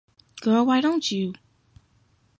Girl 0.41 0.65
Why 0.65 0.81
Don't 0.81 1.11
You? 1.11 1.33